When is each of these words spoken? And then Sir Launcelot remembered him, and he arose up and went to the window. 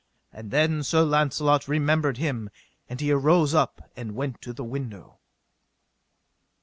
And 0.33 0.49
then 0.49 0.81
Sir 0.81 1.03
Launcelot 1.03 1.67
remembered 1.67 2.17
him, 2.17 2.49
and 2.89 2.99
he 2.99 3.11
arose 3.11 3.53
up 3.53 3.91
and 3.95 4.15
went 4.15 4.41
to 4.41 4.51
the 4.51 4.63
window. 4.63 5.19